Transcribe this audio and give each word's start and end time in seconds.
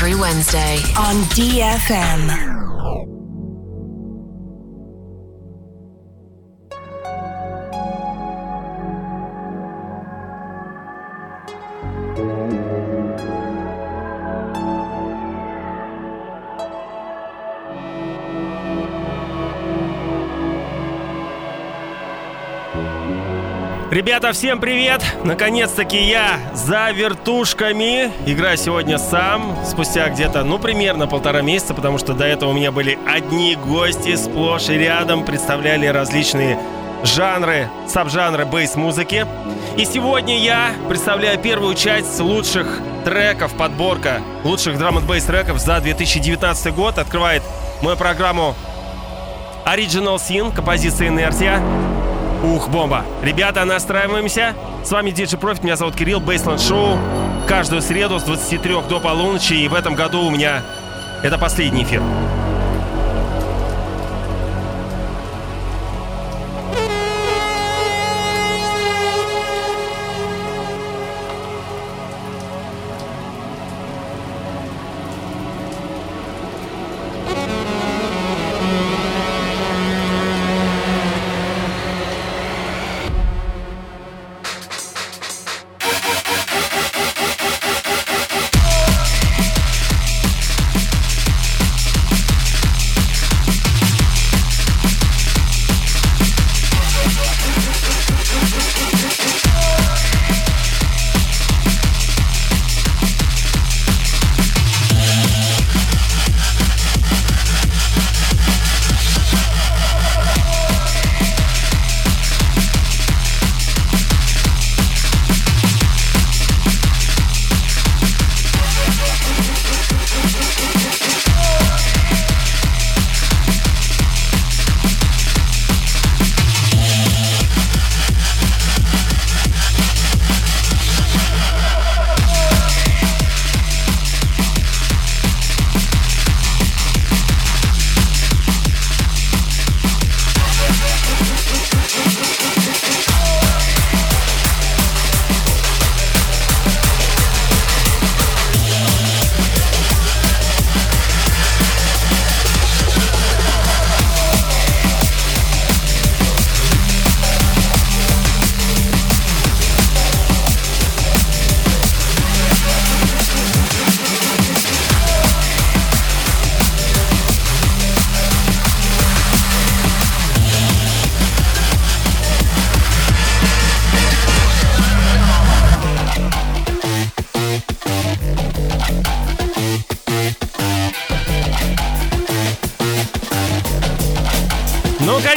Every 0.00 0.14
Wednesday. 0.14 0.76
on 0.96 1.16
DFM. 1.36 2.49
Ребята, 24.20 24.36
всем 24.36 24.60
привет! 24.60 25.02
Наконец-таки 25.24 25.96
я 25.96 26.38
за 26.52 26.90
вертушками. 26.90 28.12
Играю 28.26 28.58
сегодня 28.58 28.98
сам, 28.98 29.56
спустя 29.64 30.10
где-то, 30.10 30.44
ну, 30.44 30.58
примерно 30.58 31.06
полтора 31.06 31.40
месяца, 31.40 31.72
потому 31.72 31.96
что 31.96 32.12
до 32.12 32.26
этого 32.26 32.50
у 32.50 32.52
меня 32.52 32.70
были 32.70 32.98
одни 33.08 33.56
гости 33.56 34.14
сплошь 34.16 34.68
и 34.68 34.74
рядом, 34.74 35.24
представляли 35.24 35.86
различные 35.86 36.58
жанры, 37.02 37.70
саб-жанры 37.88 38.44
бейс-музыки. 38.44 39.26
И 39.78 39.86
сегодня 39.86 40.38
я 40.38 40.72
представляю 40.86 41.38
первую 41.38 41.74
часть 41.74 42.20
лучших 42.20 42.78
треков, 43.06 43.54
подборка 43.54 44.20
лучших 44.44 44.76
драм 44.76 44.98
н 44.98 45.06
бейс 45.06 45.24
треков 45.24 45.58
за 45.58 45.80
2019 45.80 46.74
год. 46.74 46.98
Открывает 46.98 47.42
мою 47.80 47.96
программу 47.96 48.54
Original 49.64 50.16
Sin, 50.16 50.54
композиция 50.54 51.08
«Инерция». 51.08 51.89
Ух, 52.42 52.70
бомба. 52.70 53.04
Ребята, 53.22 53.64
настраиваемся. 53.66 54.54
С 54.82 54.90
вами 54.90 55.10
DJ 55.10 55.38
Profit, 55.38 55.62
меня 55.62 55.76
зовут 55.76 55.94
Кирилл, 55.94 56.20
Бейсленд 56.20 56.60
Шоу. 56.60 56.98
Каждую 57.46 57.82
среду 57.82 58.18
с 58.18 58.22
23 58.22 58.76
до 58.88 58.98
полуночи. 58.98 59.52
И 59.52 59.68
в 59.68 59.74
этом 59.74 59.94
году 59.94 60.22
у 60.22 60.30
меня 60.30 60.62
это 61.22 61.36
последний 61.36 61.82
эфир. 61.82 62.00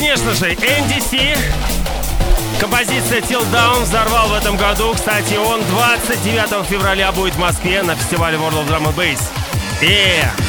Конечно 0.03 0.33
же, 0.33 0.51
NDC. 0.51 1.37
Композиция 2.59 3.21
Till 3.21 3.45
Down 3.53 3.83
взорвал 3.83 4.27
в 4.27 4.33
этом 4.33 4.57
году. 4.57 4.93
Кстати, 4.93 5.35
он 5.35 5.61
29 5.63 6.65
февраля 6.67 7.11
будет 7.13 7.35
в 7.35 7.39
Москве 7.39 7.81
на 7.83 7.95
фестивале 7.95 8.37
World 8.37 8.65
of 8.65 8.67
Drum 8.67 8.93
and 8.93 8.95
Bass. 8.95 9.21
Yeah. 9.81 10.42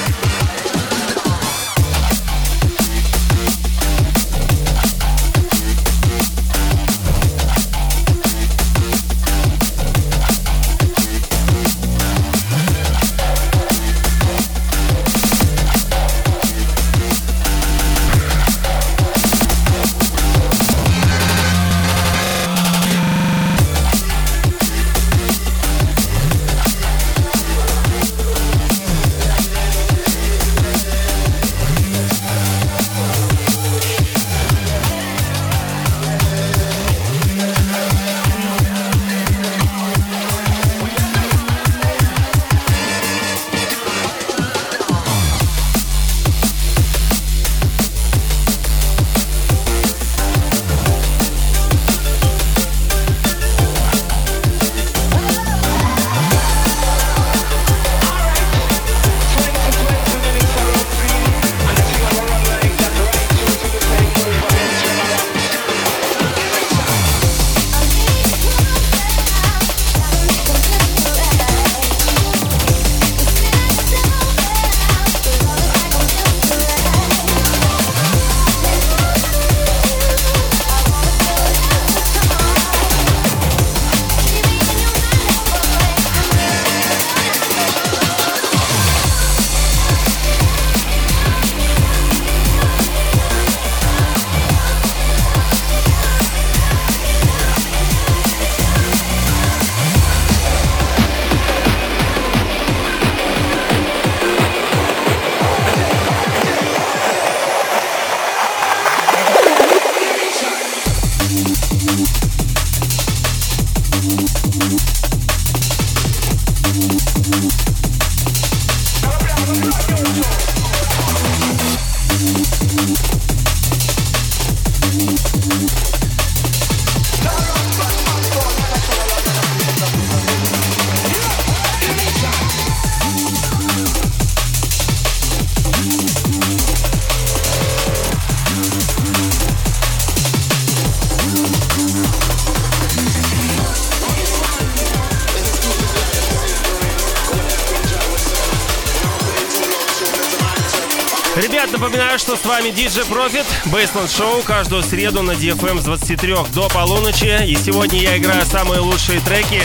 Вами 152.65 152.75
DJ 152.75 153.07
Profit, 153.11 153.45
Бейсленд 153.67 154.11
Шоу, 154.11 154.41
каждую 154.43 154.83
среду 154.83 155.23
на 155.23 155.33
DFM 155.33 155.81
с 155.81 155.85
23 155.85 156.35
до 156.55 156.69
полуночи. 156.71 157.45
И 157.45 157.57
сегодня 157.57 158.01
я 158.01 158.17
играю 158.17 158.47
самые 158.47 158.81
лучшие 158.81 159.21
треки, 159.21 159.63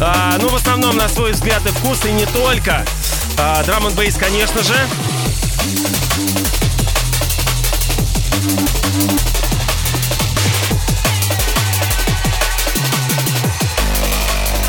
а, 0.00 0.36
ну, 0.40 0.48
в 0.48 0.56
основном 0.56 0.96
на 0.96 1.08
свой 1.08 1.30
взгляд 1.30 1.64
и 1.66 1.68
вкус, 1.68 2.04
и 2.04 2.10
не 2.10 2.26
только. 2.26 2.84
А, 3.38 3.62
драм 3.62 3.86
н 3.86 3.94
бейс, 3.94 4.16
конечно 4.16 4.64
же. 4.64 4.74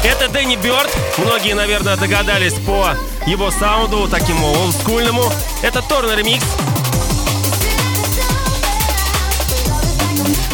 Это 0.04 0.28
Дэнни 0.28 0.56
Бёрд. 0.56 0.90
Многие, 1.18 1.56
наверное, 1.56 1.96
догадались 1.96 2.54
по 2.54 2.96
его 3.26 3.50
саунду, 3.50 4.08
таким 4.08 4.44
олдскульному. 4.44 5.24
Это 5.64 5.82
Торнер 5.82 6.18
ремикс. 6.18 6.46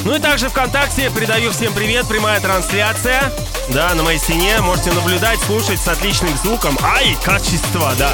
Ну 0.08 0.16
и 0.16 0.20
также 0.20 0.48
ВКонтакте 0.48 1.12
передаю 1.14 1.52
всем 1.52 1.74
привет, 1.74 2.08
прямая 2.08 2.40
трансляция. 2.40 3.30
Да, 3.68 3.94
на 3.94 4.04
моей 4.04 4.18
стене 4.18 4.62
можете 4.62 4.94
наблюдать, 4.94 5.38
слушать 5.42 5.82
с 5.82 5.88
отличным 5.90 6.34
звуком. 6.38 6.78
Ай, 6.82 7.18
качество, 7.26 7.94
да. 8.00 8.14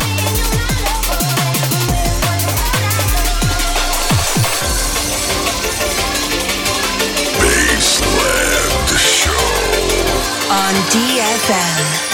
On 10.50 10.76
DFM. 10.90 12.14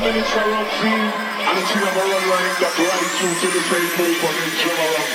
minutes 0.00 0.36
are 0.36 0.64
free, 0.80 1.21
and 1.52 1.60
the 1.60 1.66
team 1.68 1.82
of 1.82 1.88
a 1.92 2.00
run 2.00 2.28
line 2.30 2.54
that 2.60 2.72
right 2.78 3.10
through 3.20 3.36
to 3.40 3.48
the 3.52 3.60
same 3.68 3.90
move 4.00 4.24
on 4.24 4.32
the 4.40 4.48
drum 4.56 4.78
around. 4.88 5.12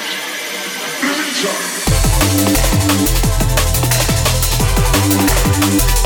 Listen, 5.82 5.97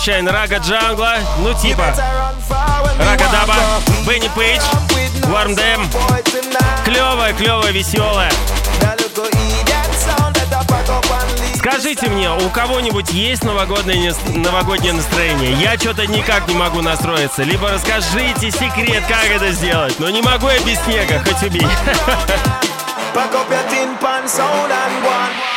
Sunshine 0.00 0.30
Рага 0.30 0.56
Джангла, 0.56 1.16
ну 1.40 1.52
типа 1.52 1.94
Рага 2.98 3.24
Даба, 3.30 3.54
Бенни 4.06 4.30
Пейдж, 4.34 4.62
Warm 5.24 5.54
Dem. 5.54 5.86
Клевая, 6.86 7.34
клевая, 7.34 7.70
веселая. 7.70 8.32
Скажите 11.58 12.08
мне, 12.08 12.30
у 12.30 12.48
кого-нибудь 12.48 13.10
есть 13.10 13.44
новогоднее, 13.44 14.14
новогоднее 14.34 14.94
настроение? 14.94 15.52
Я 15.60 15.76
что-то 15.76 16.06
никак 16.06 16.48
не 16.48 16.54
могу 16.54 16.80
настроиться. 16.80 17.42
Либо 17.42 17.70
расскажите 17.70 18.50
секрет, 18.50 19.04
как 19.06 19.26
это 19.26 19.52
сделать. 19.52 19.96
Но 19.98 20.08
не 20.08 20.22
могу 20.22 20.48
я 20.48 20.58
без 20.60 20.80
снега, 20.84 21.22
хоть 21.22 21.42
убей. 21.42 21.66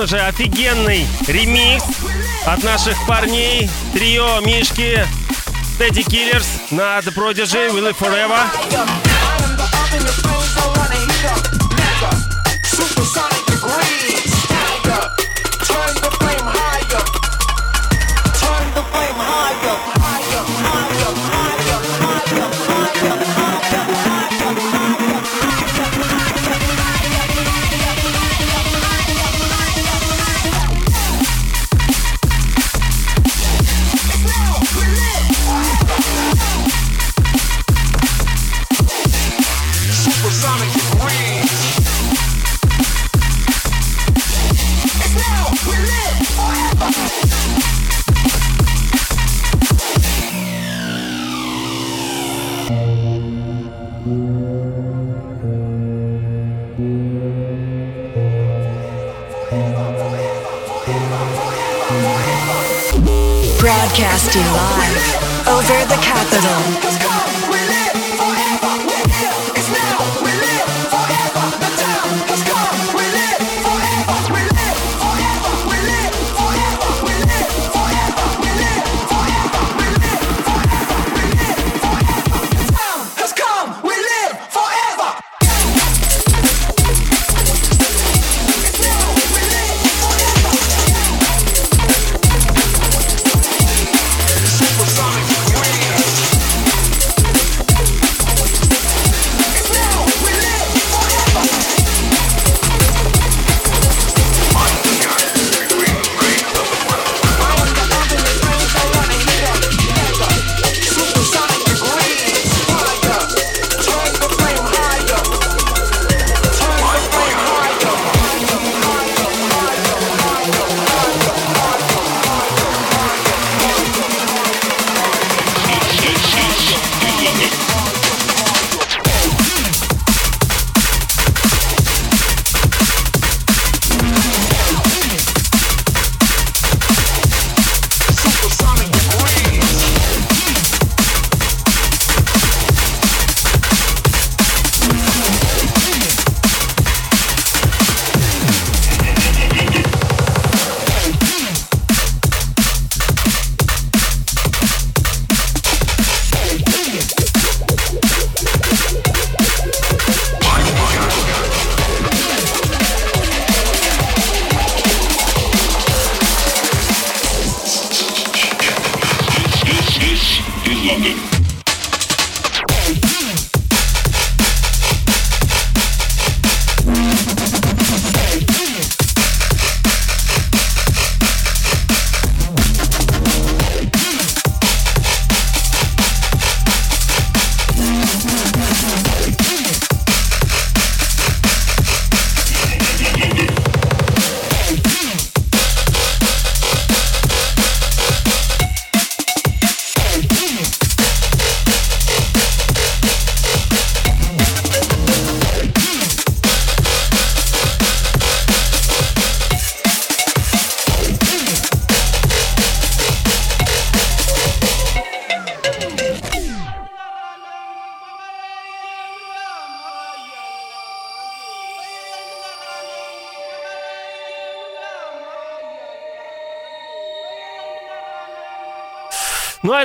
конечно 0.00 0.06
же, 0.06 0.24
офигенный 0.24 1.06
ремикс 1.26 1.84
от 2.46 2.62
наших 2.62 2.96
парней. 3.06 3.68
Трио 3.92 4.40
Мишки, 4.40 5.06
Teddy 5.78 6.06
Killers 6.06 6.46
на 6.70 7.00
The 7.00 7.14
Prodigy, 7.14 7.70
We 7.70 7.80
Live 7.80 7.98
Forever. 7.98 9.09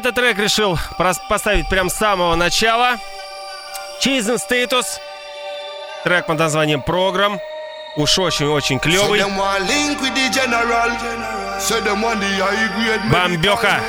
Этот 0.06 0.16
трек 0.24 0.38
решил 0.38 0.78
поставить 1.28 1.68
прям 1.68 1.90
с 1.90 1.96
самого 1.96 2.36
начала. 2.36 2.98
Chasing 4.00 4.38
Status. 4.38 4.86
Трек 6.04 6.28
под 6.28 6.38
названием 6.38 6.82
Программ. 6.82 7.40
Уж 7.96 8.20
очень-очень 8.20 8.78
клевый. 8.80 9.24
Бомбеха. 13.10 13.82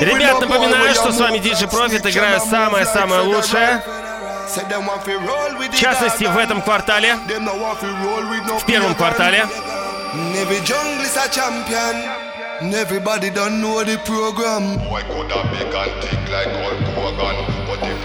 Ребят, 0.00 0.40
напоминаю, 0.40 0.94
что 0.94 1.10
с 1.10 1.18
вами 1.18 1.38
Диджи 1.38 1.66
Профит, 1.66 2.06
играю 2.06 2.40
самое-самое 2.40 3.22
лучшее. 3.22 3.82
В 5.72 5.76
частности, 5.76 6.24
в 6.24 6.36
этом 6.36 6.62
квартале, 6.62 7.16
в 7.16 8.64
первом 8.66 8.94
квартале. 8.94 9.46
Everybody 12.62 13.30
don't 13.30 13.62
know 13.62 13.82
the 13.82 13.96
program. 14.04 14.78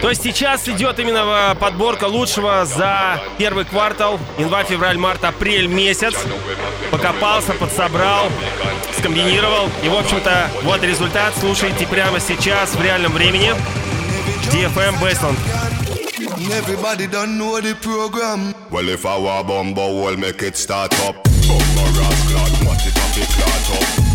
То 0.02 0.10
есть 0.10 0.24
сейчас 0.24 0.68
идет 0.70 0.98
именно 0.98 1.58
подборка 1.60 2.06
лучшего 2.06 2.66
за 2.66 3.20
первый 3.38 3.66
квартал, 3.66 4.18
январь, 4.38 4.66
февраль, 4.66 4.98
март, 4.98 5.26
апрель 5.26 5.68
месяц. 5.68 6.14
Покопался, 6.90 7.52
подсобрал, 7.54 8.28
скомбинировал. 8.98 9.70
И, 9.84 9.90
в 9.90 9.96
общем-то, 9.96 10.50
вот 10.64 10.82
результат. 10.84 11.34
Слушайте 11.38 11.86
прямо 11.86 12.22
сейчас 12.22 12.76
в 12.76 12.82
реальном 12.82 13.12
времени. 13.12 13.54
DFM 14.52 14.98
Baseland. 15.02 15.38
Everybody 16.50 17.08
don't 17.08 17.38
know 17.38 17.60
the 17.60 17.76
program. 17.76 18.54
Well, 18.72 18.88
if 18.88 19.06
I 19.06 19.18
were 19.18 19.44
bumbo, 19.44 20.02
we'll 20.02 20.18
make 20.18 20.42
it 20.42 20.56
start 20.56 20.94
up. 21.02 21.16
Bumbo 21.48 21.84
rascal, 22.00 22.66
what 22.66 22.80
up, 22.80 22.96
up. 22.96 23.18
If 23.18 23.36
I 23.36 23.46
were 23.46 23.80
bumbo, 24.00 24.15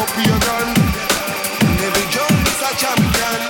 Every 0.00 0.24
is 2.48 2.62
a 2.64 2.70
champion. 2.80 3.40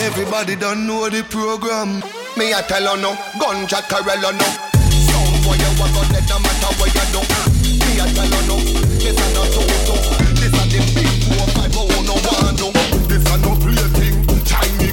Everybody 0.00 0.54
don't 0.56 0.86
know 0.86 1.08
the 1.08 1.22
program. 1.24 2.02
Me 2.36 2.52
I 2.52 2.60
tell 2.68 2.84
her 2.84 3.00
no, 3.00 3.14
gunja 3.40 3.80
Carella 3.88 4.32
no. 4.36 4.48
Sound 5.08 5.36
for 5.40 5.56
you, 5.56 5.72
I 5.80 5.88
got 5.88 6.12
let 6.12 6.28
no 6.28 6.36
matter 6.38 6.72
what 6.76 6.92
you 6.92 7.06
do. 7.16 7.20
Me 7.80 7.96
a 7.96 8.04
tell 8.12 8.28
her 8.28 8.42
no, 8.44 8.56
this 9.00 9.16
a 9.16 9.26
no 9.32 9.42
so-so. 9.48 9.94
This 10.36 10.52
a 10.52 10.62
the 10.68 10.80
big 10.92 11.08
four 11.24 11.48
five 11.56 11.72
oh 11.72 11.88
no 12.04 12.14
one 12.28 12.56
no. 12.60 12.68
This 13.08 13.24
a 13.24 13.36
no 13.40 13.56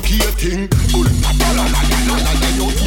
key 0.07 0.23
thing. 0.39 0.69
La 1.21 1.31
la 1.35 1.51
la 1.51 1.67
la 1.67 2.15
la 2.15 2.31
la. 2.31 2.86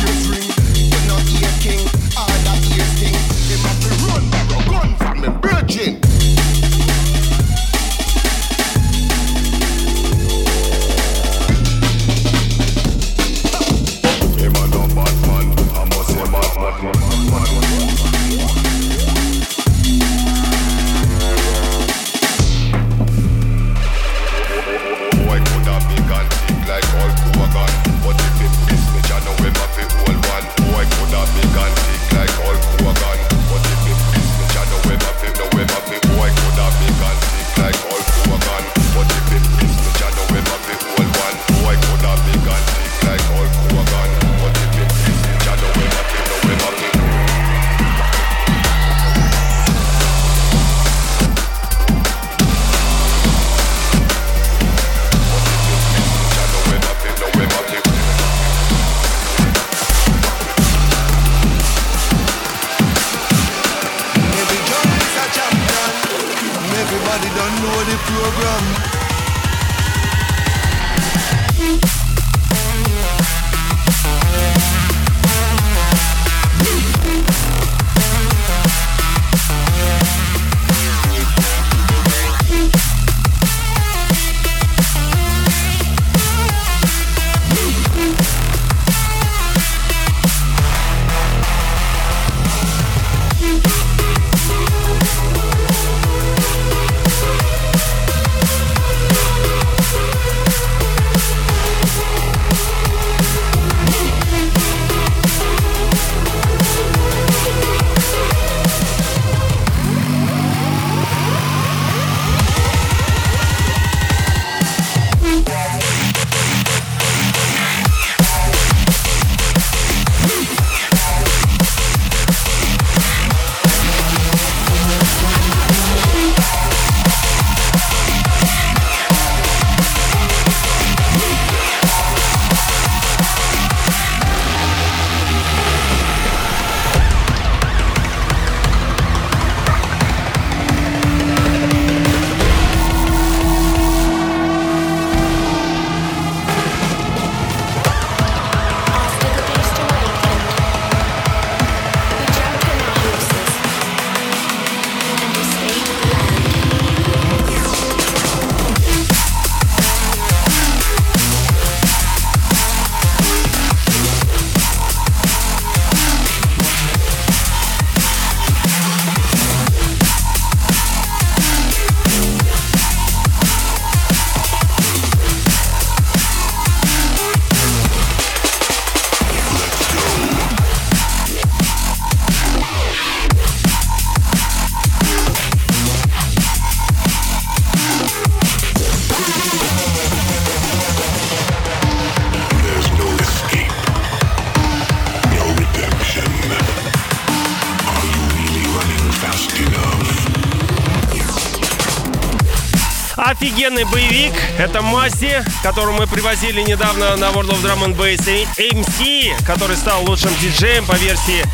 Боевик. 203.90 204.32
Это 204.58 204.82
Масси, 204.82 205.44
которую 205.62 205.96
мы 205.96 206.06
привозили 206.06 206.62
недавно 206.62 207.16
на 207.16 207.26
World 207.26 207.50
of 207.50 207.62
Drum 207.62 207.84
and 207.84 207.96
Bass. 207.96 208.28
И 208.30 208.72
MC, 208.72 209.44
который 209.44 209.76
стал 209.76 210.04
лучшим 210.04 210.30
диджеем 210.40 210.84
по 210.86 210.94
версии 210.94 211.44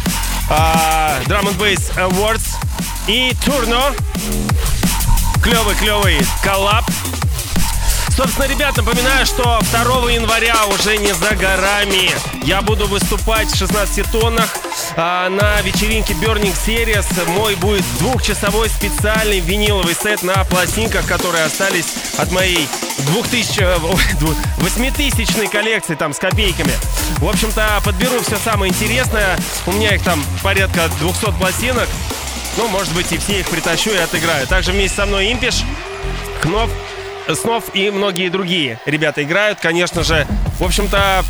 uh, 0.49 1.25
Drum 1.27 1.49
and 1.49 1.59
Bass 1.59 1.95
Awards. 1.97 2.57
И 3.07 3.35
Турно. 3.45 3.93
Клевый-клевый 5.43 6.19
коллаб. 6.43 6.86
Собственно, 8.17 8.47
ребят, 8.47 8.75
напоминаю, 8.79 9.27
что 9.27 9.61
2 9.61 10.11
января 10.11 10.57
уже 10.69 10.97
не 10.97 11.13
за 11.13 11.37
горами. 11.37 12.11
Я 12.45 12.63
буду 12.63 12.87
выступать 12.87 13.49
в 13.49 13.59
16 13.59 14.11
тоннах 14.11 14.49
а, 14.97 15.29
на 15.29 15.61
вечеринке 15.61 16.15
Burning 16.15 16.55
Series. 16.55 17.07
Мой 17.33 17.57
будет 17.57 17.85
двухчасовой 17.99 18.71
специальный 18.71 19.41
виниловый 19.41 19.95
сет 19.95 20.23
на 20.23 20.45
пластинках, 20.45 21.05
которые 21.07 21.45
остались 21.45 21.93
от 22.17 22.33
моей 22.33 22.67
2000, 23.01 23.81
8000 24.63 25.51
коллекции 25.51 25.95
там 25.95 26.15
с 26.15 26.19
копейками. 26.19 26.73
В 27.19 27.29
общем-то, 27.29 27.83
подберу 27.85 28.23
все 28.23 28.39
самое 28.39 28.73
интересное. 28.73 29.39
У 29.67 29.73
меня 29.73 29.95
их 29.95 30.03
там 30.03 30.25
порядка 30.43 30.89
200 31.01 31.33
пластинок. 31.33 31.89
Ну, 32.57 32.67
может 32.69 32.95
быть, 32.95 33.13
и 33.13 33.19
все 33.19 33.41
их 33.41 33.47
притащу 33.49 33.91
и 33.91 33.99
отыграю. 33.99 34.47
Также 34.47 34.73
вместе 34.73 34.97
со 34.97 35.05
мной 35.05 35.31
Импиш, 35.31 35.65
Кнов, 36.41 36.71
Снов 37.35 37.75
и 37.75 37.91
многие 37.91 38.29
другие 38.29 38.79
ребята 38.87 39.23
играют, 39.23 39.59
конечно 39.61 40.03
же. 40.03 40.27
В 40.59 40.65
общем-то, 40.65 41.25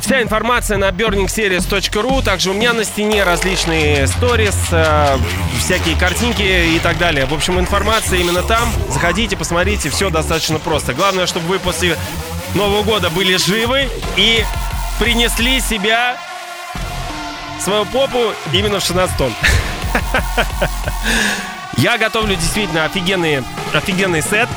Вся 0.00 0.22
информация 0.22 0.78
на 0.78 0.88
burningseries.ru. 0.90 2.22
Также 2.22 2.50
у 2.50 2.54
меня 2.54 2.72
на 2.72 2.84
стене 2.84 3.24
различные 3.24 4.06
сторис, 4.06 4.56
э, 4.70 5.18
всякие 5.58 5.96
картинки 5.96 6.42
и 6.42 6.78
так 6.78 6.98
далее. 6.98 7.26
В 7.26 7.34
общем, 7.34 7.58
информация 7.58 8.18
именно 8.18 8.42
там. 8.42 8.72
Заходите, 8.88 9.36
посмотрите, 9.36 9.90
все 9.90 10.08
достаточно 10.08 10.58
просто. 10.58 10.94
Главное, 10.94 11.26
чтобы 11.26 11.48
вы 11.48 11.58
после 11.58 11.96
Нового 12.54 12.84
года 12.84 13.10
были 13.10 13.36
живы 13.36 13.90
и 14.16 14.44
принесли 14.98 15.60
себя, 15.60 16.16
свою 17.60 17.84
попу 17.84 18.32
именно 18.52 18.80
в 18.80 18.84
16 18.84 19.16
тонн. 19.16 19.34
Я 21.76 21.98
готовлю 21.98 22.34
действительно 22.34 22.84
офигенный, 22.84 23.44
офигенный 23.72 24.22
сет 24.22 24.48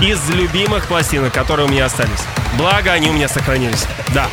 из 0.00 0.28
любимых 0.30 0.86
пластинок, 0.86 1.32
которые 1.32 1.66
у 1.66 1.70
меня 1.70 1.86
остались. 1.86 2.24
Благо, 2.56 2.92
они 2.92 3.10
у 3.10 3.12
меня 3.12 3.28
сохранились. 3.28 3.86
Да. 4.14 4.28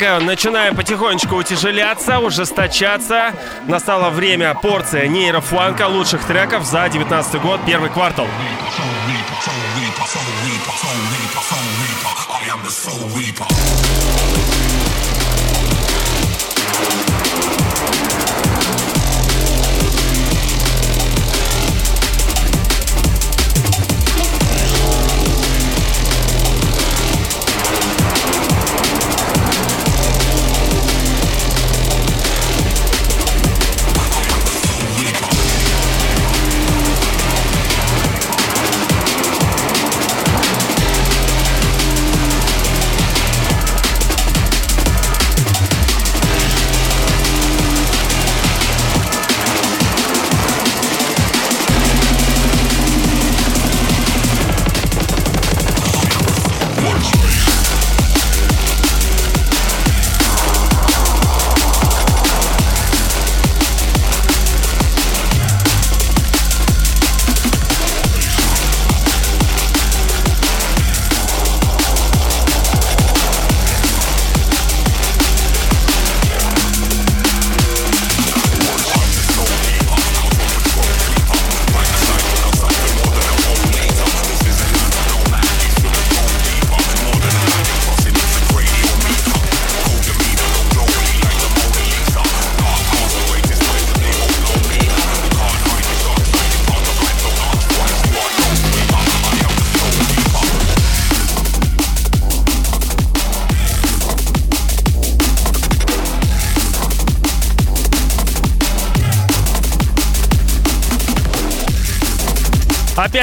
Трека 0.00 0.18
начинаем 0.20 0.76
потихонечку 0.76 1.36
утяжеляться, 1.36 2.20
ужесточаться. 2.20 3.34
Настало 3.66 4.10
время 4.10 4.54
порция 4.54 5.06
нейрофланка 5.08 5.86
лучших 5.88 6.24
треков 6.24 6.64
за 6.64 6.88
19 6.88 7.40
год, 7.42 7.60
первый 7.66 7.90
квартал. 7.90 8.26
Soul 12.70 13.10
reaper. 13.16 14.89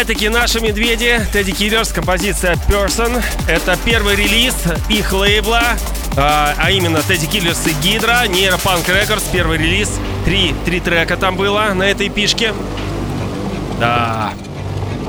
Опять-таки 0.08 0.30
наши 0.30 0.62
медведи, 0.62 1.20
Teddy 1.34 1.52
Killerz, 1.52 1.92
композиция 1.92 2.56
Person. 2.70 3.22
Это 3.46 3.78
первый 3.84 4.16
релиз 4.16 4.56
их 4.88 5.12
лейбла, 5.12 5.62
а, 6.16 6.54
а 6.58 6.72
именно 6.72 7.02
Teddy 7.02 7.26
Killerz 7.26 7.68
и 7.68 7.74
Gydra, 7.86 8.26
Neuropunk 8.26 8.88
Records, 8.88 9.26
первый 9.34 9.58
релиз. 9.58 10.00
Три, 10.24 10.56
три 10.64 10.80
трека 10.80 11.18
там 11.18 11.36
было 11.36 11.74
на 11.74 11.84
этой 11.84 12.08
EP-шке. 12.08 12.54
Да, 13.82 14.32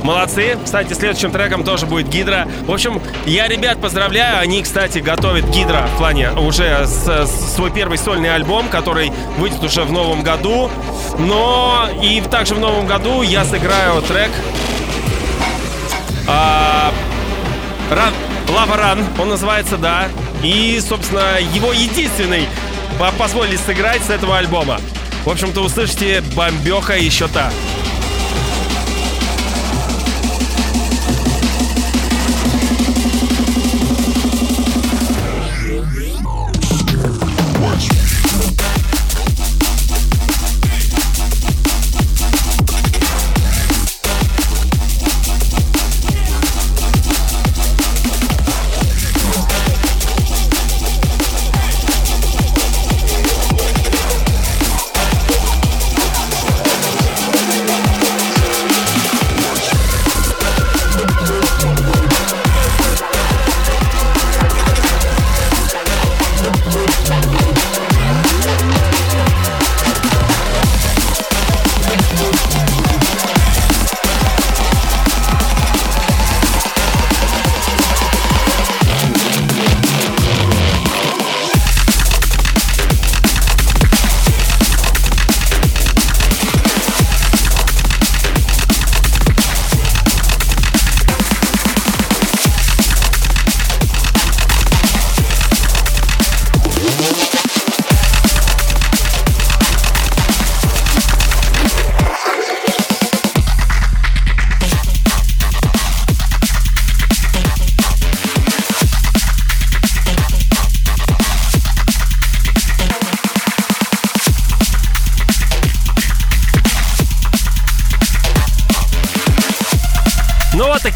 Молодцы. 0.03 0.57
Кстати, 0.65 0.93
следующим 0.95 1.31
треком 1.31 1.63
тоже 1.63 1.87
будет 1.87 2.09
Gydra. 2.09 2.49
В 2.67 2.73
общем, 2.73 3.01
я 3.25 3.47
ребят 3.47 3.81
поздравляю. 3.81 4.41
Они, 4.41 4.63
кстати, 4.63 4.99
готовят 4.99 5.49
Gydra 5.51 5.89
в 5.95 5.99
плане 5.99 6.33
уже 6.33 6.87
с, 6.87 7.07
с, 7.07 7.55
свой 7.55 7.71
первый 7.71 7.99
сольный 7.99 8.35
альбом, 8.35 8.69
который 8.69 9.13
выйдет 9.37 9.63
уже 9.63 9.83
в 9.83 9.93
новом 9.93 10.23
году. 10.23 10.71
Но 11.19 11.89
и 12.03 12.21
также 12.21 12.55
в 12.55 12.61
новом 12.61 12.87
году 12.87 13.23
я 13.23 13.45
сыграю 13.45 14.03
трек 14.03 14.31
а, 16.29 16.93
Ран, 17.91 18.13
Лава 18.55 18.77
Ран, 18.77 19.05
он 19.19 19.31
называется, 19.31 19.79
да. 19.79 20.09
И, 20.43 20.79
собственно, 20.87 21.41
его 21.55 21.73
единственный 21.73 22.47
позволили 23.19 23.57
сыграть 23.57 24.03
с 24.05 24.11
этого 24.11 24.39
альбома. 24.39 24.79
В 25.25 25.31
общем-то, 25.31 25.61
услышите 25.63 26.21
бомбеха 26.35 26.97
еще 26.97 27.29
та. 27.29 27.51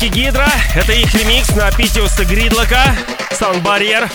Гидра. 0.09 0.51
Это 0.75 0.93
их 0.93 1.15
ремикс 1.15 1.51
на 1.51 1.71
Питиуса 1.71 2.25
Гридлока. 2.25 2.97
Sound 3.31 3.63
Barrier. 3.63 4.11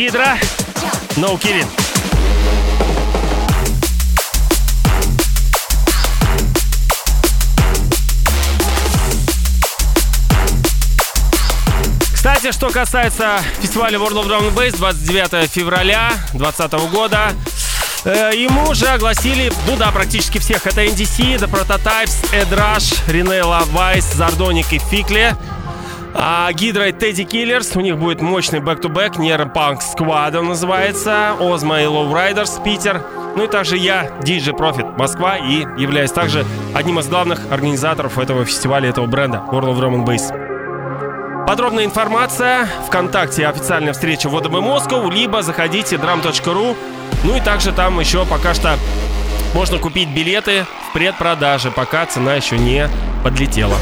Ох, 0.00 1.16
No 1.16 1.36
kidding. 1.38 1.66
Кстати, 12.14 12.50
что 12.52 12.70
касается 12.70 13.40
фестиваля 13.60 13.98
World 13.98 14.22
of 14.22 14.26
Drum 14.26 14.50
and 14.50 14.54
Bass 14.54 14.74
29 14.78 15.50
февраля 15.50 16.12
2020 16.32 16.90
года, 16.90 17.32
э, 18.04 18.30
Ему 18.34 18.70
уже 18.70 18.86
огласили, 18.86 19.52
ну 19.66 19.76
да, 19.76 19.90
практически 19.90 20.38
всех. 20.38 20.66
Это 20.66 20.82
NDC, 20.82 21.36
The 21.36 21.50
Prototypes, 21.50 22.32
Ed 22.32 22.48
Rush, 22.50 23.00
Ринелла 23.06 23.64
Вайс, 23.72 24.04
Зардоник 24.14 24.72
и 24.72 24.78
Фикли. 24.78 25.36
А 26.14 26.52
Gydra 26.52 26.88
и 26.88 26.92
Teddy 26.92 27.24
Killerz, 27.24 27.76
у 27.76 27.80
них 27.80 27.96
будет 27.96 28.20
мощный 28.20 28.60
back-to-back, 28.60 29.18
Neuropunk 29.18 29.80
Squad 29.80 30.36
он 30.36 30.48
называется, 30.48 31.36
Ozma 31.38 31.82
и 31.82 31.84
Low 31.84 32.12
Riders, 32.12 32.62
Питер. 32.62 33.02
Ну 33.36 33.44
и 33.44 33.46
также 33.46 33.76
я, 33.76 34.06
DJ 34.22 34.56
Profit, 34.56 34.98
Москва, 34.98 35.36
и 35.36 35.60
являюсь 35.78 36.10
также 36.10 36.44
одним 36.74 36.98
из 36.98 37.08
главных 37.08 37.40
организаторов 37.52 38.18
этого 38.18 38.44
фестиваля, 38.44 38.88
этого 38.88 39.06
бренда 39.06 39.44
World 39.50 39.72
of 39.72 39.78
Drum 39.78 39.94
and 39.94 40.04
Bass. 40.04 40.50
Подробная 41.46 41.84
информация 41.84 42.68
ВКонтакте 42.86 43.46
официальная 43.46 43.92
встреча 43.92 44.28
WODB 44.28 44.60
Moscow, 44.60 45.10
либо 45.10 45.42
заходите 45.42 45.96
drum.ru. 45.96 46.76
Ну 47.24 47.36
и 47.36 47.40
также 47.40 47.72
там 47.72 47.98
еще 48.00 48.24
пока 48.24 48.54
что 48.54 48.76
можно 49.54 49.78
купить 49.78 50.08
билеты 50.08 50.64
в 50.88 50.92
предпродаже, 50.92 51.70
пока 51.70 52.06
цена 52.06 52.34
еще 52.34 52.56
не 52.58 52.88
подлетела. 53.24 53.76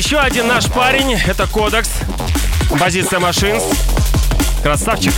Еще 0.00 0.18
один 0.18 0.48
наш 0.48 0.64
парень, 0.70 1.12
это 1.12 1.46
Кодекс. 1.46 1.90
Позиция 2.78 3.18
машин. 3.18 3.60
Красавчик. 4.62 5.12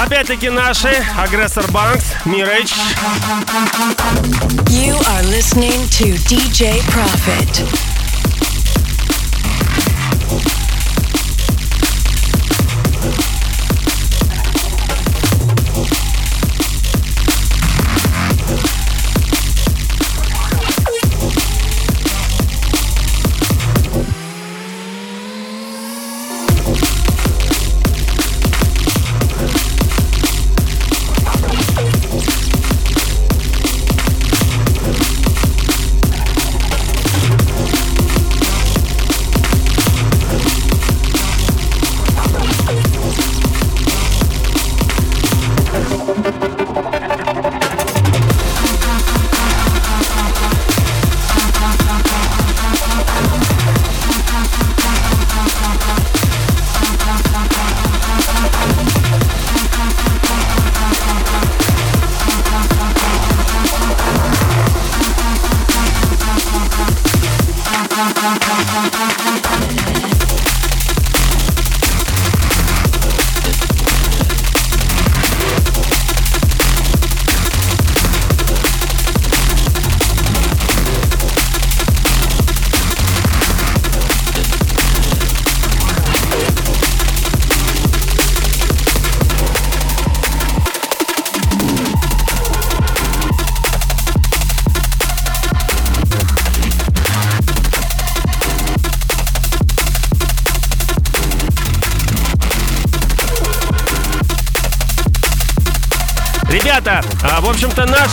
Опять-таки 0.00 0.50
наши. 0.50 0.88
Агрессор 1.16 1.70
Банкс, 1.70 2.12
Мирейдж. 2.24 2.72
You 4.68 4.94
are 4.96 5.22
listening 5.24 5.88
to 5.90 6.14
DJ 6.28 6.80
Profit. 6.90 7.99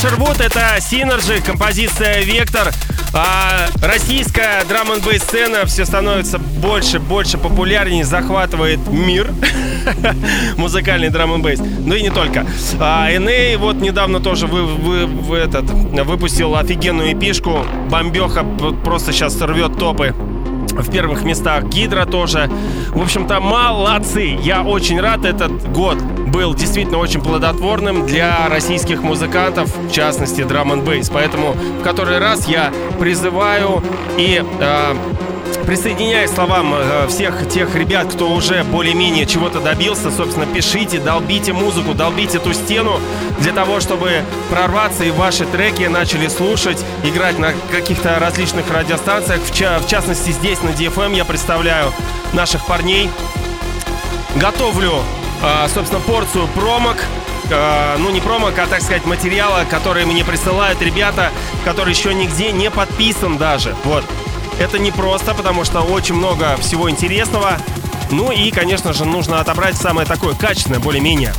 Рвут 0.03 0.39
это 0.39 0.77
Synergy, 0.77 1.43
композиция 1.43 2.21
Вектор. 2.21 2.71
А 3.13 3.67
российская 3.81 4.63
драм 4.65 4.91
н 4.91 5.01
сцена 5.19 5.65
все 5.65 5.85
становится 5.85 6.37
больше, 6.37 6.99
больше 6.99 7.37
популярнее, 7.37 8.03
захватывает 8.03 8.79
мир. 8.87 9.31
Музыкальный 10.57 11.09
драм 11.09 11.33
н 11.33 11.57
Ну 11.85 11.95
и 11.95 12.01
не 12.03 12.11
только. 12.11 12.45
А, 12.79 13.07
а 13.09 13.57
вот 13.57 13.77
недавно 13.77 14.19
тоже 14.19 14.45
вы, 14.45 14.65
вы, 14.65 15.05
вы 15.07 15.37
этот, 15.37 15.65
выпустил 15.65 16.55
офигенную 16.55 17.13
эпишку. 17.13 17.65
Бомбеха 17.89 18.43
просто 18.83 19.11
сейчас 19.13 19.39
рвет 19.41 19.79
топы 19.79 20.13
в 20.71 20.91
первых 20.91 21.23
местах 21.23 21.65
Гидра 21.65 22.05
тоже. 22.05 22.49
В 22.89 23.01
общем-то, 23.01 23.39
молодцы. 23.39 24.37
Я 24.41 24.63
очень 24.63 24.99
рад. 24.99 25.25
Этот 25.25 25.71
год 25.71 25.97
был 26.31 26.53
действительно 26.53 26.97
очень 26.97 27.21
плодотворным 27.21 28.05
для 28.05 28.47
российских 28.47 29.01
музыкантов, 29.01 29.69
в 29.75 29.91
частности, 29.91 30.43
драм 30.43 30.71
н 30.71 30.83
Поэтому 31.11 31.53
в 31.53 31.83
который 31.83 32.19
раз 32.19 32.47
я 32.47 32.71
призываю 32.99 33.83
и 34.17 34.43
э, 34.59 34.95
Присоединяюсь 35.65 36.31
к 36.31 36.35
словам 36.35 36.73
э, 36.73 37.07
всех 37.09 37.47
тех 37.49 37.75
ребят, 37.75 38.07
кто 38.13 38.29
уже 38.29 38.63
более-менее 38.63 39.25
чего-то 39.25 39.59
добился. 39.59 40.11
Собственно, 40.11 40.45
пишите, 40.45 40.99
долбите 40.99 41.51
музыку, 41.51 41.93
долбите 41.93 42.37
эту 42.37 42.53
стену 42.53 42.99
для 43.39 43.51
того, 43.51 43.81
чтобы 43.81 44.21
прорваться 44.49 45.03
и 45.03 45.11
ваши 45.11 45.45
треки 45.45 45.83
начали 45.83 46.29
слушать, 46.29 46.83
играть 47.03 47.37
на 47.37 47.51
каких-то 47.69 48.17
различных 48.17 48.71
радиостанциях. 48.71 49.41
В, 49.41 49.53
ча- 49.53 49.79
в 49.79 49.87
частности, 49.87 50.31
здесь 50.31 50.61
на 50.63 50.69
DFM 50.69 51.15
я 51.15 51.25
представляю 51.25 51.91
наших 52.31 52.65
парней. 52.65 53.09
Готовлю, 54.37 55.01
э, 55.41 55.67
собственно, 55.73 56.01
порцию 56.01 56.47
промок 56.49 56.97
э, 57.49 57.95
ну 57.99 58.09
не 58.09 58.21
промок, 58.21 58.57
а 58.57 58.67
так 58.67 58.81
сказать 58.81 59.05
материала, 59.05 59.65
который 59.69 60.05
мне 60.05 60.23
присылают 60.23 60.81
ребята, 60.81 61.31
который 61.65 61.93
еще 61.93 62.13
нигде 62.13 62.51
не 62.51 62.69
подписан 62.69 63.37
даже. 63.37 63.75
Вот. 63.83 64.03
Это 64.59 64.79
не 64.79 64.91
просто, 64.91 65.33
потому 65.33 65.63
что 65.63 65.81
очень 65.81 66.15
много 66.15 66.57
всего 66.57 66.89
интересного. 66.89 67.57
Ну 68.09 68.31
и, 68.31 68.49
конечно 68.51 68.93
же, 68.93 69.05
нужно 69.05 69.39
отобрать 69.39 69.75
самое 69.75 70.07
такое 70.07 70.33
качественное, 70.33 70.79
более-менее. 70.79 71.33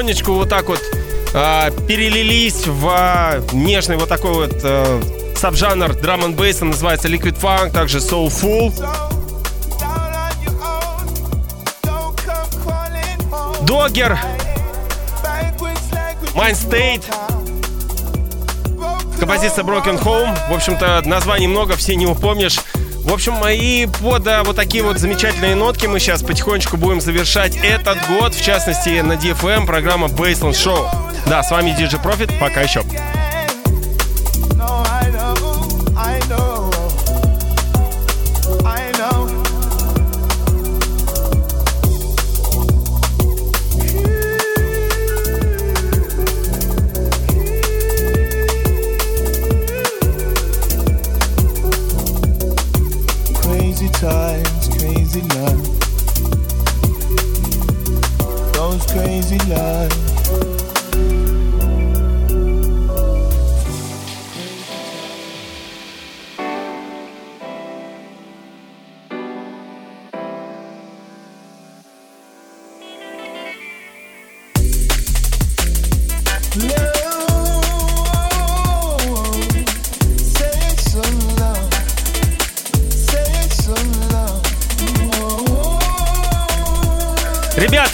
Потихонечку 0.00 0.32
вот 0.32 0.48
так 0.48 0.66
вот 0.66 0.80
э, 1.34 1.70
перелились 1.86 2.66
в 2.66 2.88
э, 2.88 3.42
нежный 3.52 3.96
вот 3.96 4.08
такой 4.08 4.32
вот 4.32 4.60
э, 4.62 5.02
сабжанр 5.36 5.94
драм 5.94 6.24
н 6.24 6.34
бейса, 6.34 6.64
называется 6.64 7.08
Liquid 7.08 7.38
Funk, 7.38 7.70
также 7.70 7.98
Soulful. 7.98 8.72
Dogger, 13.66 14.18
Mind 16.34 16.56
State, 16.56 17.04
композиция 19.18 19.64
Broken 19.64 20.02
Home. 20.02 20.34
В 20.48 20.54
общем-то, 20.54 21.02
названий 21.04 21.46
много, 21.46 21.76
все 21.76 21.94
не 21.94 22.06
упомнишь. 22.06 22.58
В 23.10 23.12
общем, 23.12 23.32
мои 23.32 23.86
под 23.86 24.24
вот 24.44 24.54
такие 24.54 24.84
вот 24.84 24.98
замечательные 24.98 25.56
нотки 25.56 25.86
мы 25.86 25.98
сейчас 25.98 26.22
потихонечку 26.22 26.76
будем 26.76 27.00
завершать 27.00 27.56
этот 27.56 27.98
год, 28.06 28.34
в 28.34 28.40
частности 28.40 29.00
на 29.00 29.14
DFM, 29.14 29.66
программа 29.66 30.06
Baseline 30.06 30.52
Show. 30.52 30.88
Да, 31.26 31.42
с 31.42 31.50
вами 31.50 31.70
DJ 31.70 32.00
Profit, 32.00 32.32
пока 32.38 32.60
еще. 32.60 32.82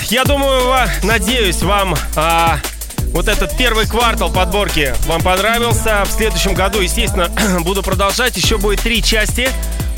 Я 0.09 0.25
думаю, 0.25 0.89
надеюсь, 1.03 1.63
вам 1.63 1.97
а, 2.15 2.59
вот 3.13 3.27
этот 3.27 3.57
первый 3.57 3.87
квартал 3.87 4.31
подборки 4.33 4.95
вам 5.07 5.21
понравился. 5.21 6.05
В 6.05 6.13
следующем 6.13 6.55
году, 6.55 6.81
естественно, 6.81 7.29
буду 7.61 7.83
продолжать. 7.83 8.37
Еще 8.37 8.57
будет 8.57 8.81
три 8.81 9.03
части. 9.03 9.49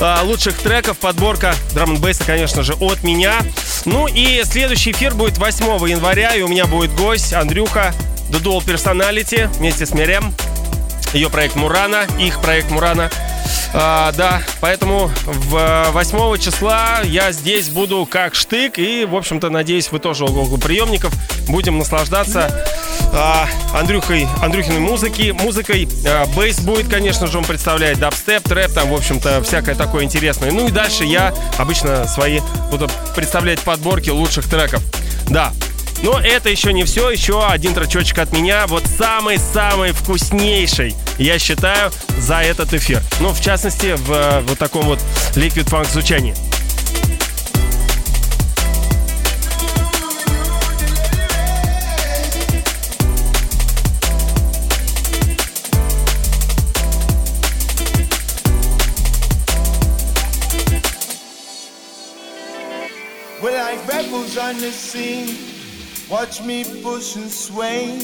а, 0.00 0.22
лучших 0.22 0.56
треков, 0.58 0.96
подборка 0.98 1.54
драм 1.74 1.94
н 1.94 2.14
конечно 2.24 2.62
же, 2.62 2.74
от 2.74 3.02
меня. 3.02 3.40
Ну 3.84 4.06
и 4.06 4.42
следующий 4.44 4.92
эфир 4.92 5.14
будет 5.14 5.38
8 5.38 5.64
января, 5.88 6.34
и 6.34 6.42
у 6.42 6.48
меня 6.48 6.66
будет 6.66 6.94
гость 6.94 7.32
Андрюха, 7.32 7.92
The 8.30 8.40
Dual 8.42 8.64
Personality, 8.64 9.48
вместе 9.58 9.84
с 9.84 9.92
Мирем. 9.92 10.34
Ее 11.12 11.30
проект 11.30 11.54
Мурана, 11.54 12.06
их 12.18 12.40
проект 12.40 12.70
Мурана. 12.70 13.10
А, 13.74 14.12
да, 14.12 14.42
поэтому 14.60 15.10
в 15.24 15.86
8 15.90 16.38
числа 16.38 17.00
я 17.04 17.32
здесь 17.32 17.68
буду 17.68 18.06
как 18.10 18.34
штык. 18.34 18.78
И, 18.78 19.04
в 19.04 19.14
общем-то, 19.14 19.50
надеюсь, 19.50 19.90
вы 19.92 19.98
тоже 19.98 20.24
у 20.24 20.58
приемников 20.58 21.12
будем 21.48 21.78
наслаждаться 21.78 22.64
а, 23.12 23.46
Андрюхой, 23.74 24.26
Андрюхиной 24.42 24.80
музыки, 24.80 25.30
музыкой. 25.30 25.88
А, 26.06 26.26
бейс 26.34 26.60
будет, 26.60 26.88
конечно 26.88 27.26
же, 27.26 27.38
он 27.38 27.44
представляет 27.44 27.98
дабстеп, 27.98 28.42
трэп, 28.42 28.72
там, 28.72 28.90
в 28.90 28.94
общем-то, 28.94 29.42
всякое 29.42 29.74
такое 29.74 30.04
интересное. 30.04 30.50
Ну 30.50 30.68
и 30.68 30.70
дальше 30.70 31.04
я 31.04 31.34
обычно 31.58 32.06
свои 32.06 32.40
буду 32.70 32.88
представлять 33.14 33.60
подборки 33.60 34.10
лучших 34.10 34.48
треков. 34.48 34.82
Да, 35.28 35.52
но 36.02 36.18
это 36.18 36.48
еще 36.48 36.72
не 36.72 36.84
все, 36.84 37.10
еще 37.10 37.44
один 37.44 37.74
трачочек 37.74 38.18
от 38.18 38.32
меня, 38.32 38.66
вот 38.66 38.84
самый-самый 38.86 39.92
вкуснейший, 39.92 40.94
я 41.18 41.38
считаю, 41.38 41.90
за 42.18 42.40
этот 42.40 42.72
эфир. 42.72 43.02
Ну, 43.20 43.32
в 43.32 43.40
частности, 43.40 43.94
в 43.96 44.12
э, 44.12 44.40
вот 44.42 44.58
таком 44.58 44.84
вот 44.84 45.00
Liquid 45.34 45.68
Funk 45.68 45.90
звучании. 45.90 46.34
We're 63.40 63.52
like 63.52 63.86
rebels 63.86 64.36
on 64.36 64.58
the 64.58 64.72
scene. 64.72 65.57
Watch 66.10 66.42
me 66.42 66.64
push 66.82 67.16
and 67.16 67.30
sway. 67.30 67.98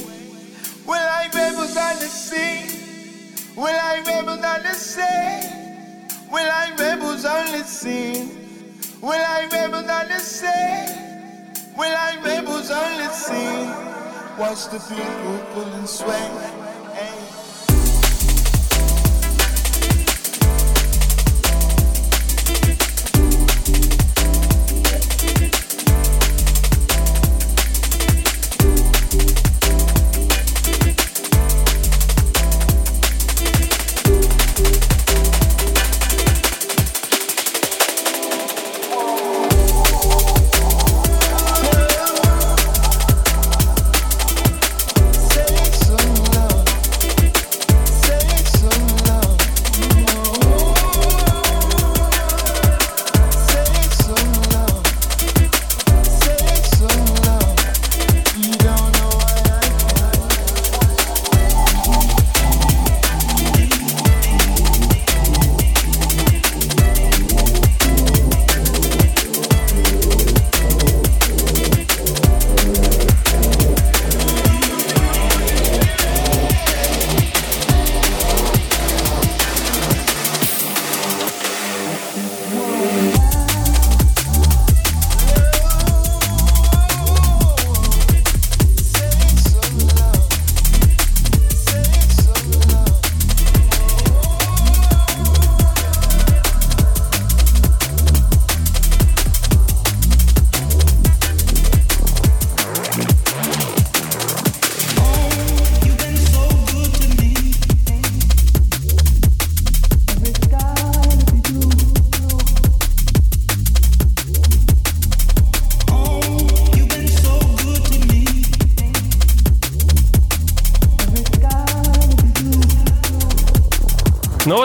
Will 0.86 0.92
I 0.92 1.28
be 1.32 1.38
able 1.38 1.66
the 1.66 2.06
sing? 2.06 3.56
Will 3.56 3.64
I 3.64 4.02
be 4.04 4.10
able 4.12 4.36
the 4.36 4.74
say? 4.74 5.64
Will 6.30 6.50
I 6.50 6.74
rebels 6.78 7.24
able 7.24 7.46
to 7.52 7.64
sing? 7.64 8.28
Will 9.00 9.12
I 9.12 9.48
be 9.50 9.56
able 9.56 9.80
the 9.80 10.18
say? 10.18 11.24
Will 11.78 11.96
I 11.96 12.18
rebels 12.22 12.70
able 12.70 12.98
to 12.98 13.14
sing? 13.14 13.68
Watch 14.38 14.66
the 14.68 14.80
people 14.80 15.38
pull 15.54 15.72
and 15.72 15.88
sway. 15.88 16.63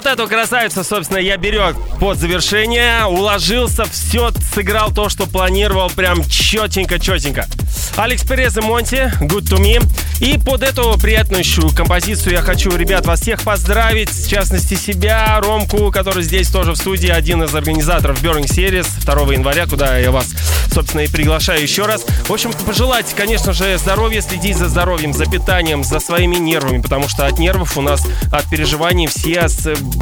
Эту 0.06 0.28
красавицу, 0.28 0.84
собственно, 0.84 1.20
я 1.20 1.38
берег 1.38 1.76
под 2.00 2.18
завершение. 2.18 3.06
Уложился, 3.06 3.86
все 3.86 4.32
сыграл 4.54 4.92
то, 4.92 5.10
что 5.10 5.26
планировал. 5.26 5.90
Прям 5.90 6.24
четенько-четенько. 6.24 7.48
Алекс 7.96 8.24
Перез 8.24 8.58
и 8.58 8.62
Монти, 8.62 9.12
Good 9.22 9.50
to 9.50 9.58
Me. 9.58 9.82
И 10.20 10.38
под 10.38 10.64
эту 10.64 10.98
приятную 11.00 11.44
композицию 11.74 12.34
я 12.34 12.42
хочу, 12.42 12.76
ребят, 12.76 13.06
вас 13.06 13.22
всех 13.22 13.42
поздравить. 13.42 14.10
В 14.10 14.30
частности, 14.30 14.74
себя, 14.74 15.40
Ромку, 15.40 15.92
который 15.92 16.24
здесь 16.24 16.50
тоже 16.50 16.74
в 16.74 16.76
студии, 16.76 17.08
один 17.08 17.42
из 17.44 17.56
организаторов 17.56 18.22
Burning 18.22 18.46
Series 18.46 18.88
2 19.06 19.34
января, 19.34 19.66
куда 19.66 19.98
я 19.98 20.12
вас, 20.12 20.28
собственно, 20.74 21.02
и 21.02 21.08
приглашаю 21.08 21.62
еще 21.62 21.86
раз. 21.86 22.06
В 22.28 22.34
общем, 22.34 22.52
пожелать, 22.66 23.06
конечно 23.16 23.54
же, 23.54 23.78
здоровья, 23.78 24.20
следить 24.20 24.58
за 24.58 24.68
здоровьем, 24.68 25.14
за 25.14 25.26
питанием, 25.26 25.86
за 25.86 26.02
своими 26.02 26.36
нервами, 26.36 26.82
потому 26.82 27.08
что 27.08 27.26
от 27.26 27.40
нервов 27.40 27.78
у 27.78 27.82
нас, 27.82 28.06
от 28.32 28.50
переживаний 28.50 29.08
все 29.08 29.48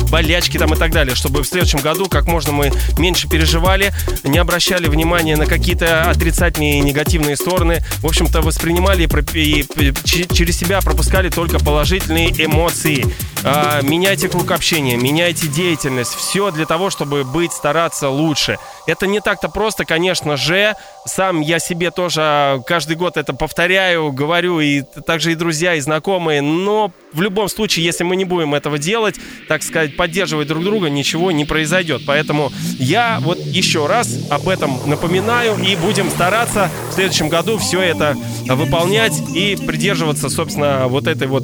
болячки 0.09 0.57
там 0.57 0.74
и 0.74 0.78
так 0.78 0.91
далее, 0.91 1.15
чтобы 1.15 1.43
в 1.43 1.47
следующем 1.47 1.80
году 1.80 2.07
как 2.07 2.26
можно 2.26 2.51
мы 2.51 2.72
меньше 2.97 3.30
переживали, 3.30 3.93
не 4.24 4.39
обращали 4.39 4.88
внимания 4.88 5.38
на 5.38 5.45
какие-то 5.45 6.09
отрицательные 6.09 6.80
и 6.80 6.82
негативные 6.82 7.36
стороны, 7.36 7.84
в 7.99 8.07
общем-то, 8.07 8.41
воспринимали 8.41 9.03
и 9.03 9.63
через 10.08 10.58
себя 10.58 10.82
пропускали 10.82 11.30
только 11.30 11.60
положительные 11.60 12.30
эмоции. 12.43 13.05
А, 13.43 13.82
меняйте 13.82 14.30
круг 14.30 14.51
общения, 14.51 14.97
меняйте 14.97 15.47
деятельность. 15.47 16.16
Все 16.16 16.51
для 16.51 16.66
того, 16.66 16.89
чтобы 16.89 17.24
быть, 17.24 17.51
стараться 17.51 18.10
лучше. 18.10 18.58
Это 18.86 19.05
не 19.08 19.20
так-то 19.20 19.49
просто, 19.49 19.86
конечно 19.86 20.38
же. 20.38 20.76
Сам 21.08 21.41
я 21.41 21.60
себе 21.60 21.89
тоже 21.89 22.62
каждый 22.68 22.95
год 22.95 23.18
это 23.18 23.34
повторяю, 23.34 24.12
говорю, 24.12 24.60
и 24.60 24.84
также 25.05 25.32
и 25.32 25.36
друзья, 25.36 25.76
и 25.76 25.80
знакомые. 25.80 26.41
Но 26.41 26.91
в 27.14 27.22
любом 27.22 27.47
случае, 27.47 27.86
если 27.86 28.03
мы 28.03 28.16
не 28.16 28.26
будем 28.26 28.53
этого 28.53 28.78
делать, 28.78 29.16
так 29.47 29.64
сказать, 29.64 29.95
поддерживать 29.95 30.47
друг 30.47 30.64
друга, 30.64 30.89
ничего 30.89 31.32
не 31.32 31.45
произойдет. 31.45 32.01
Поэтому 32.05 32.51
я 32.78 33.20
вот 33.22 33.39
еще 33.39 33.88
раз 33.88 34.28
об 34.30 34.49
этом 34.49 34.78
напоминаю 34.86 35.58
и 35.58 35.76
будем 35.76 36.10
стараться 36.10 36.70
в 36.89 36.93
следующем 36.93 37.30
году 37.30 37.58
все 37.58 37.82
это 37.82 38.16
выполнять 38.47 39.14
и 39.34 39.55
придерживаться, 39.55 40.30
собственно, 40.30 40.88
вот 40.88 41.08
этой 41.08 41.28
вот 41.28 41.43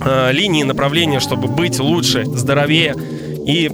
э, 0.00 0.32
линии 0.32 0.62
направления, 0.62 1.20
чтобы 1.20 1.48
быть 1.48 1.78
лучше, 1.80 2.24
здоровее 2.26 2.94
и 3.46 3.70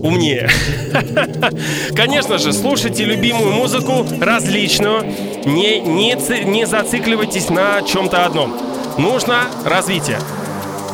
умнее. 0.00 0.48
Конечно 1.94 2.38
же, 2.38 2.52
слушайте 2.52 3.04
любимую 3.04 3.52
музыку, 3.52 4.06
различную. 4.20 5.04
Не, 5.44 5.80
не, 5.80 6.16
не 6.44 6.66
зацикливайтесь 6.66 7.50
на 7.50 7.82
чем-то 7.82 8.24
одном. 8.24 8.56
Нужно 8.98 9.48
развитие. 9.64 10.18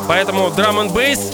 Поэтому 0.07 0.51
драм 0.51 0.79
н 0.79 0.89
бейс 0.89 1.31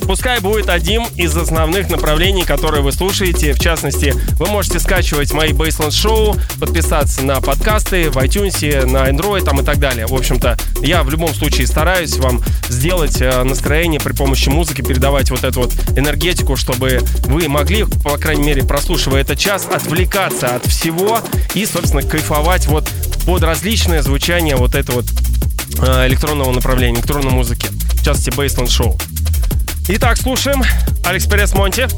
пускай 0.00 0.40
будет 0.40 0.68
одним 0.68 1.04
из 1.16 1.36
основных 1.36 1.90
направлений, 1.90 2.44
которые 2.44 2.82
вы 2.82 2.92
слушаете. 2.92 3.52
В 3.52 3.60
частности, 3.60 4.14
вы 4.38 4.46
можете 4.46 4.80
скачивать 4.80 5.32
мои 5.32 5.52
Baseline 5.52 5.90
шоу, 5.90 6.36
подписаться 6.58 7.22
на 7.22 7.40
подкасты 7.40 8.10
в 8.10 8.16
iTunes, 8.16 8.86
на 8.86 9.08
Android 9.08 9.44
там 9.44 9.60
и 9.60 9.64
так 9.64 9.78
далее. 9.78 10.06
В 10.06 10.14
общем-то, 10.14 10.58
я 10.82 11.02
в 11.02 11.10
любом 11.10 11.34
случае 11.34 11.66
стараюсь 11.66 12.16
вам 12.16 12.42
сделать 12.68 13.20
э, 13.20 13.42
настроение 13.42 14.00
при 14.00 14.12
помощи 14.12 14.48
музыки, 14.48 14.82
передавать 14.82 15.30
вот 15.30 15.44
эту 15.44 15.62
вот 15.62 15.72
энергетику, 15.96 16.56
чтобы 16.56 17.00
вы 17.26 17.48
могли, 17.48 17.84
по 17.84 18.16
крайней 18.18 18.44
мере, 18.44 18.64
прослушивая 18.64 19.20
этот 19.22 19.38
час, 19.38 19.66
отвлекаться 19.72 20.56
от 20.56 20.66
всего 20.66 21.20
и, 21.54 21.66
собственно, 21.66 22.02
кайфовать 22.02 22.66
вот 22.66 22.88
под 23.26 23.42
различное 23.42 24.02
звучание 24.02 24.56
вот 24.56 24.74
этого 24.74 25.00
вот 25.00 25.06
э, 25.86 26.06
электронного 26.08 26.52
направления, 26.52 26.98
электронной 26.98 27.32
музыки. 27.32 27.66
В 27.68 28.04
частности, 28.04 28.30
Baseline 28.30 28.66
Show. 28.66 29.09
Итак, 29.92 30.18
слушаем. 30.18 30.62
Алекс 31.04 31.26
Перес 31.26 31.52
Монти. 31.52 31.88